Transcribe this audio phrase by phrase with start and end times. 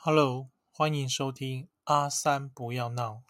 [0.00, 3.24] Hello，欢迎收听阿三不要闹。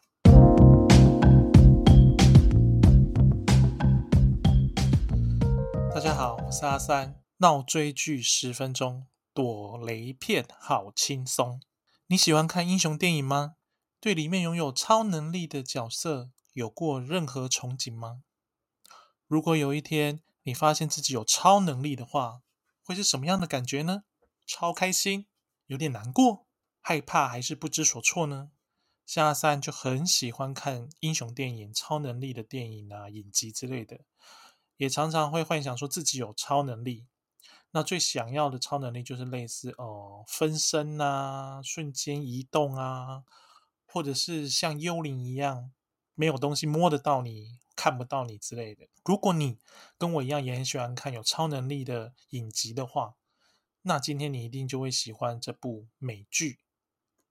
[5.95, 11.63] 大家好，我是阿三，闹追剧十分钟，躲雷片好轻松。
[12.09, 13.55] 你喜欢看英雄电影吗？
[13.99, 18.21] 对里面拥有超能力的角色有过任何憧憬吗？
[19.27, 22.43] 如果有一天你发现自己有超能力的话，
[22.85, 24.03] 会是什么样的感觉呢？
[24.47, 25.27] 超开心，
[25.65, 26.47] 有点难过，
[26.89, 28.51] 害怕还是不知所措呢？
[29.05, 34.01] 像阿三就很喜欢看英雄电影、超能力的电影啊、影集之类的，
[34.79, 37.05] 也常常会幻想说自己有超能力。
[37.73, 43.25] 那最想要的超能力就是类似哦分身啊、瞬间移动啊，
[43.85, 45.71] 或者是像幽灵一样，
[46.15, 48.89] 没有东西摸得到你、看不到你之类的。
[49.05, 49.59] 如果你
[49.99, 53.17] 跟我一样也很喜欢看有超能力的影集的话，
[53.83, 56.53] 那今天你一定就会喜欢这部美剧《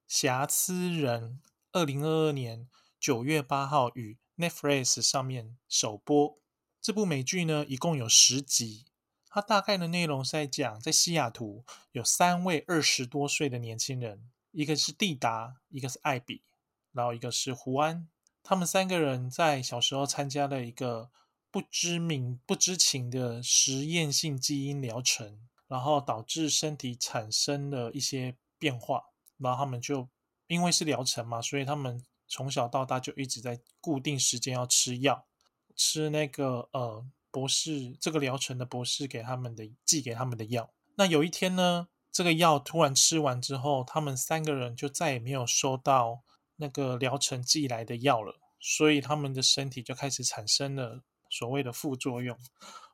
[0.08, 1.42] 瑕疵人》。
[1.74, 2.68] 二零二二年
[3.00, 6.40] 九月八号与 Netflix 上面首播。
[6.82, 8.86] 这部美剧呢，一共有十集。
[9.30, 16.42] 它大概的内容是在讲，在西雅图有三位二十多岁的年轻人，一个是蒂达，一个是艾比，
[16.94, 18.08] 然后一个是胡安。
[18.42, 21.12] 他们三个人在小时候参加了一个
[21.52, 29.04] 不知名、不知情的实验性基因疗程，然后导致身体产生了一些变化，
[29.38, 30.08] 然后他们就
[30.48, 35.26] 因为是疗程嘛，所以他们从小到大就一直在固定时间要吃药，
[35.76, 37.06] 吃那个呃。
[37.30, 46.24] 博士这个疗程的博士给他们的寄给他们的药，那有一天呢，这个药突然吃完之后，他们三个人就再也没有收到
[46.56, 52.36] 那个疗程寄来的药了，所以他们的身体就开始产生了所谓的副作用。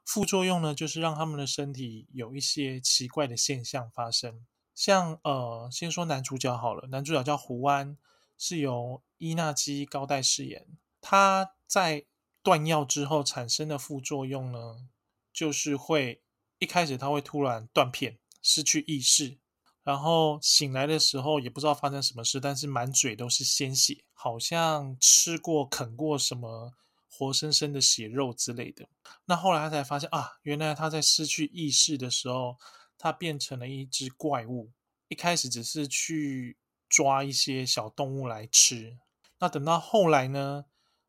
[0.04, 4.46] 副作用呢，就是让他们的身体有一些奇怪的现象发生。
[4.76, 7.98] 像呃，先说男主角好了，男主角叫胡安，
[8.38, 10.68] 是由伊纳基高代饰演，
[11.02, 12.06] 他在。
[12.46, 14.90] 断药之后产生的副作用呢，
[15.32, 16.22] 就是会
[16.60, 19.38] 一开始他会突然断片，失去意识，
[19.82, 26.74] 然后醒来的时候也不知道发生什么事，但是满嘴都是鲜血，好像吃过啃过什么
[27.10, 28.90] 活生生的血肉之类的。
[29.24, 32.58] 那后来他才发现啊，原来他在失去意识的时候，
[32.98, 34.72] 他变成了一只怪物。
[35.08, 36.58] 一开始只是去
[36.90, 38.98] 抓一些小动物来吃，
[39.40, 40.66] 那等到后来呢？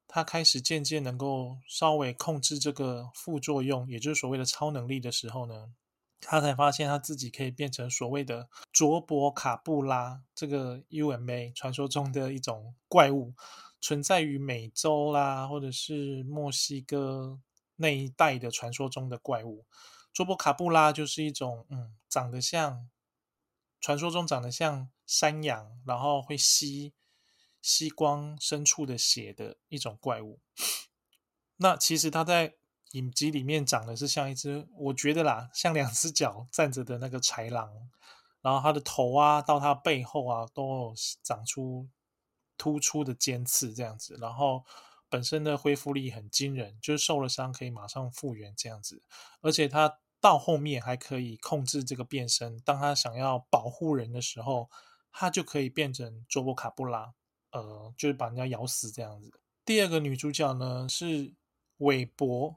[0.07, 5.73] 他开始渐渐能够稍微控制这个副作用，也就是所谓的超能力的时候呢，
[6.21, 13.35] 他才发现他自己可以变成所谓的卓博卡布拉这个 UMA 传说中的一种怪物，
[13.81, 17.41] 存在于美洲啦，或者是墨西哥
[17.77, 19.65] 那一带的传说中的怪物。
[20.15, 22.89] 卓博卡布拉就是一种嗯，长得像
[23.79, 26.95] 传说中长得像山羊，然后会吸。
[27.67, 30.39] 吸光深处的血的一种怪物，
[31.57, 32.57] 那其实它在
[32.91, 37.89] 影集里面长得是像一只，我觉得啦，像两只脚站着的那个豺狼，
[38.43, 40.93] 然后它的头啊，到它背后啊，都
[41.23, 41.89] 长出
[42.59, 44.67] 突出的尖刺这样子，然后
[45.09, 49.03] 本身的恢复力很惊人，就是受了伤可以马上复原这样子，
[49.41, 54.71] 而且它到后面还可以控制这个变身，当他想要保护人的时候，
[55.13, 57.13] 他就可以变成卓博卡布拉。
[57.51, 59.31] 呃，就是把人家咬死这样子。
[59.67, 61.35] 第二个女主角呢是
[61.77, 62.57] 韦伯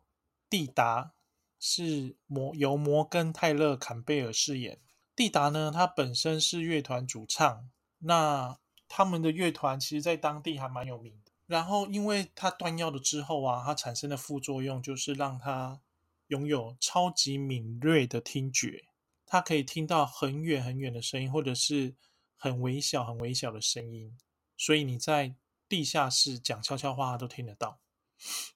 [0.50, 1.11] 蒂达，
[1.59, 4.79] 是摩由摩根泰勒坎贝尔饰演。
[5.13, 8.57] 蒂达呢，她本身是乐团主唱，那
[8.88, 11.33] 他们的乐团其实在当地还蛮有名的。
[11.45, 15.81] 然后，因为她断药了之后啊，她产生的副作用就是让她
[16.27, 18.85] 拥有超级敏锐的听觉，
[19.25, 21.95] 她可以听到很远很远的声音，或者是
[22.35, 24.17] 很微小很微小的声音。
[24.55, 25.35] 所以你在
[25.69, 27.79] 地下室讲悄悄话，他都听得到。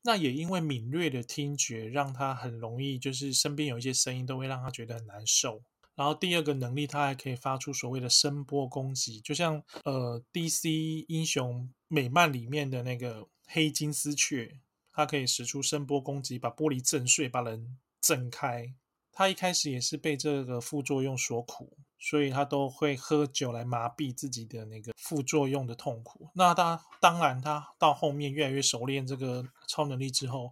[0.04, 5.62] 那也因为敏锐的听觉，让他很容易，就是身边有一些声音都会让他觉得很难受。
[5.94, 14.58] 然后第二个能力，他还可以发出所谓的声波攻击，就像呃 DC 英雄美漫里面的那个黑金丝雀，
[15.02, 18.74] 他可以使出声波攻击，把玻璃震碎，把人震开。
[19.12, 21.78] 他一开始也是被这个副作用所苦。
[22.04, 26.32] 所以他都会喝酒来麻痹自己的那个副作用的痛苦。
[26.34, 30.52] 那他当然，他到后面越来越熟练这个超能力之后，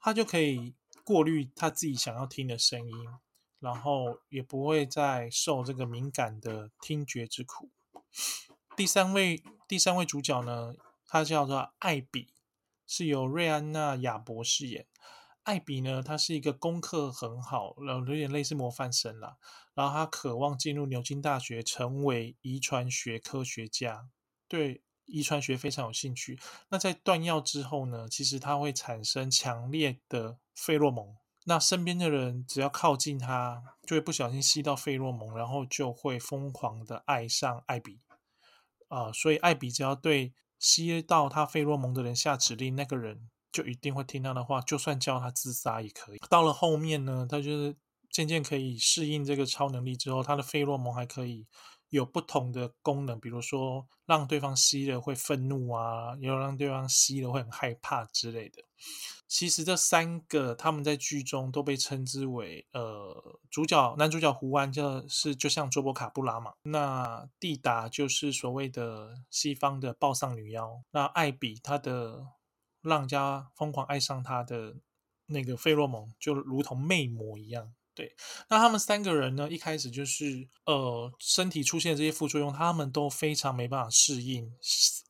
[0.00, 0.74] 他就可以
[1.04, 3.06] 过滤他自己想要听的声音，
[3.60, 7.68] 然后也不会再受这个敏感的听觉之苦。
[8.74, 10.74] 第三位第三位主角呢，
[11.06, 12.28] 他叫做艾比，
[12.88, 14.86] 是由瑞安娜亚伯饰演。
[15.44, 19.36] 艾比呢，他是一个功课很好，然后有点类似模范生啦。
[19.74, 24.08] 然后他渴望进入牛津大学，成为遗传学科学家，
[24.46, 26.38] 对遗传学非常有兴趣。
[26.68, 31.16] 那在断药之后呢，其实他会产生强烈的费洛蒙。
[31.44, 38.00] 那身边的人只要靠近他，就会不小心吸到费洛蒙，然后就会疯狂的爱上艾比
[38.88, 39.10] 啊。
[39.10, 46.18] 所以艾比只要对吸到他费洛蒙的人下指令，那个人就一定会听他的话，就算叫他自杀也可以。
[46.28, 47.76] 到了后面呢，他就是
[48.10, 51.46] 渐渐可以适应这个超能力之后，他的费洛蒙还可以。
[51.90, 58.62] 有不同的功能，比如说让对方吸了会愤怒啊，也有让对方吸了会很害怕之类的。
[59.28, 72.28] 其实这三个他们在剧中都被称之为呃主角，男主角胡安就是就像卓博卡布拉嘛，那蒂达就是所谓的西方的暴丧女妖，那艾比她的
[72.80, 74.76] 让家疯狂爱上她的
[75.26, 77.74] 那个费洛蒙就如同魅魔一样。
[77.94, 78.14] 对，
[78.48, 79.50] 那他们三个人呢？
[79.50, 84.52] 一开始就是呃，身体出现这些副作用，他们都非常没办法适应，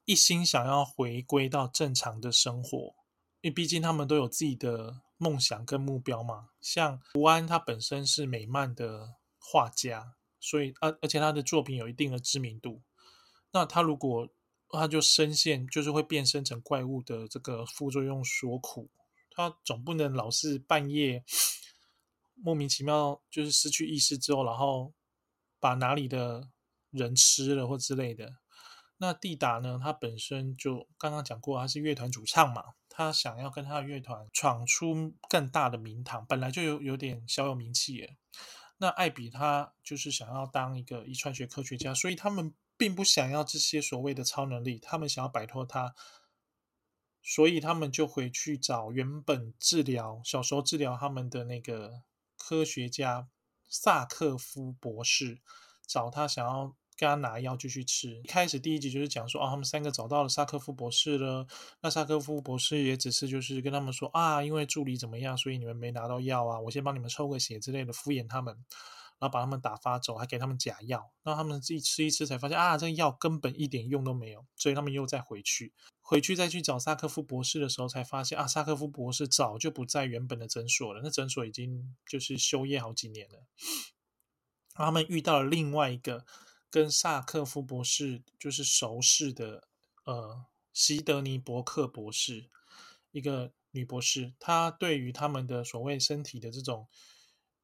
[0.06, 2.94] 一心想要回归到正常的生活，
[3.40, 6.48] 因为毕竟他们都有自己的梦想跟目标嘛。
[6.60, 12.82] 像吴安，他本身是美漫的画家，所以而而且他的作品有一定的知名度。
[13.52, 14.28] 那他如果
[14.70, 18.90] 他就深陷就是会变身成怪物的这个副作用所苦，
[19.30, 21.24] 他总不能老是半夜。
[22.40, 24.92] 莫名其妙就是失去意识之后，然后
[25.58, 26.50] 把哪里的
[26.90, 28.36] 人吃了或之类的。
[28.98, 29.80] 那蒂达呢？
[29.82, 32.62] 他本身就刚刚讲过，他是乐团主唱嘛，
[32.98, 38.16] 他想要跟他的乐团闯出更大的名堂，本来就有有点小有名气耶。
[38.78, 45.94] 那艾比他就是想要当一个遗传学科学家，所以他们并不想要这些所谓的超能力，他们想要摆脱他，
[47.22, 52.02] 所以他们就回去找原本治疗小时候治疗他们的那个。
[52.40, 53.28] 科学家
[53.68, 55.40] 萨克夫博士
[55.84, 58.20] 找他，想要跟他拿药继续吃。
[58.24, 61.46] 一开始第一集就是讲说，哦，他们三个找到了萨科夫博士了。
[61.80, 68.52] 那萨科夫博士也只是就是跟他们说啊，因为助理怎么样，所以你们没拿到药啊，我先帮你们抽个血之类的，敷衍他们，
[69.20, 71.12] 然后把他们打发走，还给他们假药。
[71.22, 75.72] 那他们自己吃一吃，才发现啊，这个药根本一点用都没有，所以他们又再回去。
[76.00, 81.02] 回去再去找萨科夫博士的时候，才发现啊，萨科夫博士早就不在原本的诊所了。
[81.04, 83.44] 那诊所已经就是休业好几年了。
[84.72, 86.24] 他们遇到了另外一个
[86.70, 89.68] 跟萨克夫博士就是熟识的
[90.04, 92.50] 呃席德尼伯克博士，
[93.10, 94.34] 一个女博士。
[94.38, 96.88] 她对于他们的所谓身体的这种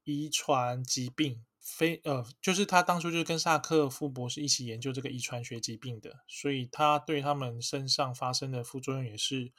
[0.04, 1.44] 遗传疾病。
[1.66, 9.50] 非呃，就是他当初就是跟萨克夫博士一起研究这个遗传学疾病的，所以他对他们身上发生的副作用也是，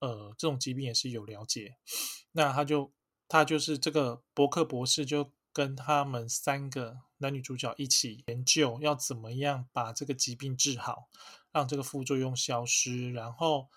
[0.00, 1.76] 呃，这种疾病也是有了解。
[2.32, 2.92] 那他就
[3.28, 11.08] 他就是这个伯克博士就跟他们三个男女主角一起研究，要怎么样把这个疾病治好，
[11.52, 13.12] 让这个副作用消失。
[13.12, 13.68] 然后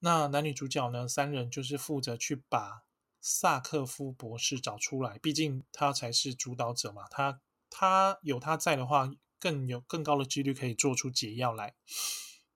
[0.00, 2.82] 那男女主角呢，三人就是负责去把。
[3.22, 7.06] 萨克夫博士找出来，毕竟他才是主导者嘛。
[7.10, 11.74] 他他有他在的话，更有更高的几率可以做出解药来。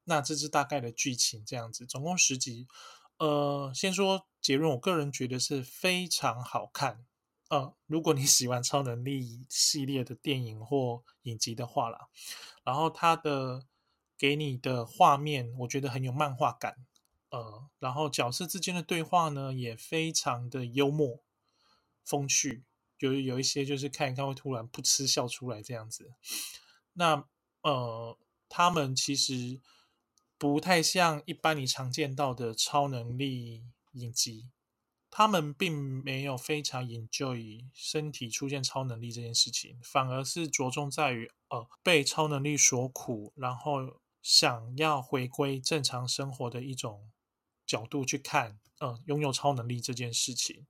[0.05, 2.67] 那这是大概的剧情，这样子，总共十集。
[3.19, 7.05] 呃，先说结论，我个人觉得是非常好看。
[7.49, 12.09] 呃，如果你喜欢超能力系列的电影或影集的话啦，
[12.65, 13.67] 然后它的
[14.17, 16.87] 给你的画面，我觉得很有漫画感。
[17.31, 21.23] 呃，然后角色之间的对话呢，也非常的幽默
[22.05, 22.65] 风趣，
[22.99, 26.13] 有有一些就是看一看会突然噗嗤笑出来这样子。
[26.93, 27.27] 那
[27.63, 28.17] 呃，
[28.49, 29.61] 他们其实
[30.39, 34.49] 不太像一般你常见到的超能力影集，
[35.17, 47.13] 他们并没有非常研究于身体出现超能力这件事情，反而是着重在于呃被超能力所苦，然后想要回归正常生活的一种。
[47.67, 50.67] 角度去看，呃，拥有超能力这件事情，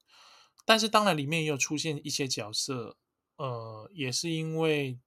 [0.65, 2.97] 但是当然里面也有出现一些角色，
[3.37, 5.01] 呃，也是因为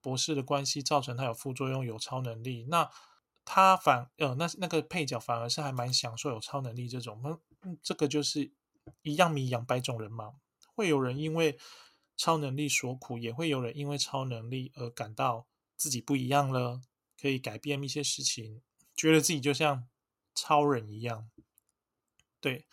[0.00, 2.64] 博士的关系造成他有副作用，有超能力。
[2.70, 2.90] 那
[3.44, 7.22] 他反，呃，那那个配角反而是还蛮享受有超能力这种，
[7.60, 8.50] 嗯，这个就是
[9.02, 10.34] 一样米养百种人嘛。
[10.74, 11.58] 会有人因为
[12.16, 16.80] 超能力所苦，也会有人因为超能力而感到自己不一样了，
[17.20, 18.62] 可以改变一些事情，
[18.94, 19.88] 觉得自己就像。
[20.40, 21.28] 超人一样，
[22.40, 22.68] 对。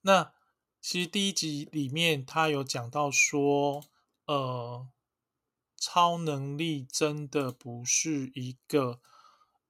[0.00, 0.32] 那
[0.80, 3.84] 其实第一集里面他有讲到说，
[4.24, 4.88] 呃，
[5.76, 9.02] 超能力真的不是一个，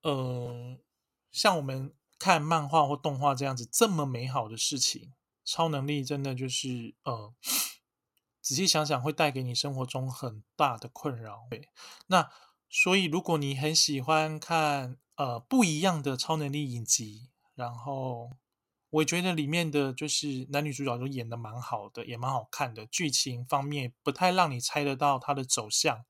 [0.02, 0.78] 呃，
[1.32, 5.12] 像我们看漫画或动画这样子这么美好的事情。
[5.46, 7.32] 超能力真的就是呃，
[8.42, 11.46] 仔细想想会带给你生活中很大的困扰。
[11.48, 11.68] 对，
[12.08, 12.28] 那
[12.68, 18.32] 所以如果你很喜欢看呃不一样的超能力影集，然后
[18.90, 26.04] 我觉得里面的就是男女主角都演的蛮好的，也蛮好看的，剧情方面不太让你猜得到它的走向。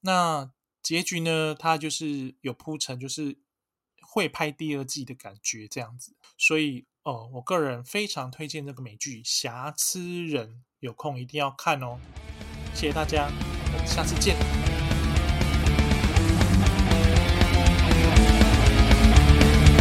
[0.00, 0.50] 那
[0.82, 3.38] 结局呢，它就是有铺陈，就是
[4.00, 6.86] 会拍第二季的感觉这样子，所以。
[7.06, 10.48] 哦，我个人非常推荐这个美剧《瑕疵人》，
[10.80, 12.00] 有空一定要看哦。
[12.74, 14.85] 谢谢大家，我们下次见。